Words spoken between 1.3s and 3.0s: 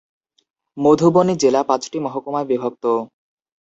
জেলা পাঁচটি মহকুমায় বিভক্ত।